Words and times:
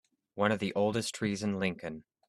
One 0.33 0.51
of 0.51 0.57
the 0.57 0.73
oldest 0.73 1.13
trees 1.13 1.43
in 1.43 1.59
Lincoln. 1.59 2.05